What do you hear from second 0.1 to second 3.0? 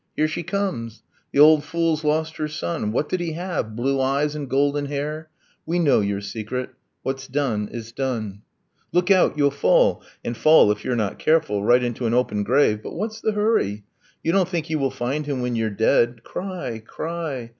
Here she comes! the old fool's lost her son.